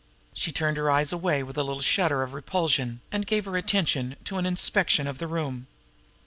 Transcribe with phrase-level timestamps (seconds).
[0.33, 4.15] She turned her eyes away with a little shudder of repulsion, and gave her attention
[4.25, 5.67] to an inspection of the room.